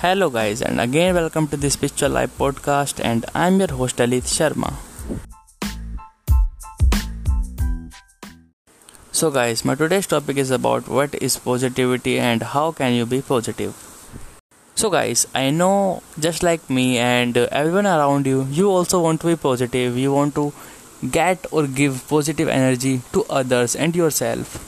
[0.00, 3.00] Hello, guys, and again, welcome to this Spiritual Life podcast.
[3.04, 4.74] And I'm your host, Lalit Sharma.
[9.10, 13.20] So, guys, my today's topic is about what is positivity and how can you be
[13.22, 13.74] positive.
[14.76, 19.26] So, guys, I know just like me and everyone around you, you also want to
[19.26, 19.98] be positive.
[19.98, 20.52] You want to
[21.10, 24.64] get or give positive energy to others and yourself.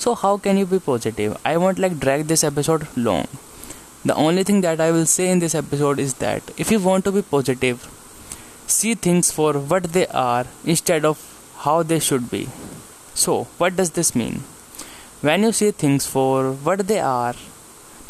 [0.00, 1.40] So, how can you be positive?
[1.44, 3.28] I won't like drag this episode long
[4.04, 7.04] the only thing that I will say in this episode is that if you want
[7.04, 7.88] to be positive,
[8.66, 11.22] see things for what they are instead of
[11.60, 12.48] how they should be.
[13.14, 14.42] So, what does this mean?
[15.22, 17.34] When you see things for what they are,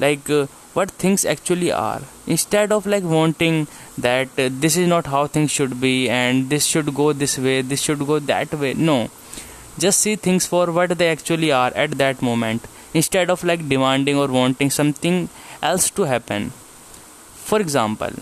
[0.00, 5.06] like uh, what things actually are, instead of like wanting that uh, this is not
[5.06, 8.74] how things should be and this should go this way, this should go that way.
[8.74, 9.10] No,
[9.78, 14.16] just see things for what they actually are at that moment instead of like demanding
[14.16, 15.28] or wanting something
[15.62, 16.50] else to happen.
[17.34, 18.12] For example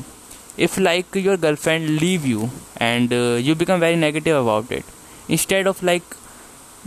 [0.57, 4.85] if like your girlfriend leave you and uh, you become very negative about it
[5.29, 6.03] instead of like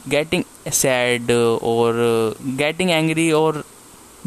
[0.07, 3.63] getting sad uh, or uh, getting angry or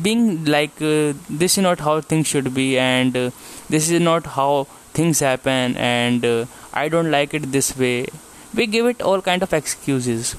[0.03, 3.31] being like uh, this is not how things should be and uh,
[3.69, 8.07] this is not how things happen and uh, i don't like it this way
[8.55, 10.37] we give it all kind of excuses.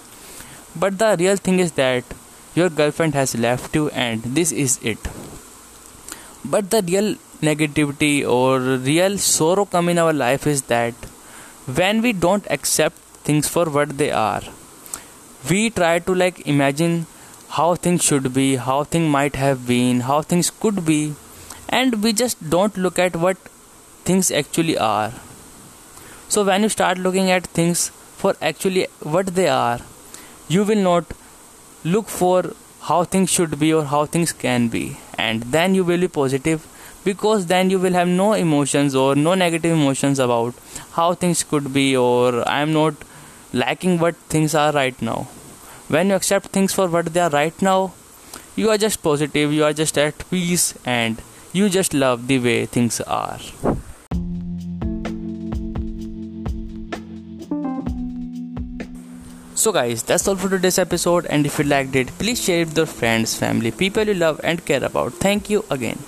[0.76, 2.04] But the real thing is that
[2.60, 5.10] your girlfriend has left you and this is it.
[6.46, 10.94] But the real negativity or real sorrow come in our life is that
[11.80, 14.42] when we don't accept things for what they are
[15.48, 17.06] we try to like imagine
[17.58, 21.14] how things should be how things might have been how things could be
[21.70, 23.38] and we just don't look at what
[24.04, 25.14] things actually are.
[26.28, 29.80] So when you start looking at things for actually what they are
[30.48, 31.06] you will not
[31.84, 36.00] look for how things should be or how things can be and then you will
[36.00, 36.66] be positive
[37.04, 40.54] because then you will have no emotions or no negative emotions about
[40.92, 42.96] how things could be or I am not
[43.54, 45.28] liking what things are right now.
[45.88, 47.94] When you accept things for what they are right now,
[48.56, 51.22] you are just positive, you are just at peace, and
[51.54, 53.40] you just love the way things are.
[59.60, 61.26] So, guys, that's all for today's episode.
[61.26, 64.40] And if you liked it, please share it with your friends, family, people you love
[64.42, 65.12] and care about.
[65.16, 66.00] Thank you again.